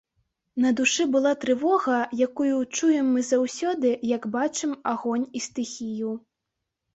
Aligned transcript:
На 0.63 0.69
душы 0.77 1.03
была 1.15 1.33
трывога, 1.43 1.97
якую 2.27 2.55
чуем 2.79 3.11
мы 3.17 3.21
заўсёды, 3.27 3.93
як 4.15 4.27
бачым 4.37 4.71
агонь 4.95 5.27
і 5.39 5.45
стыхію. 5.51 6.09